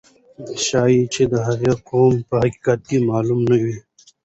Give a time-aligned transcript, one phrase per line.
[0.63, 3.77] ښایي چې د هغې قوم په حقیقت کې معلوم نه وي.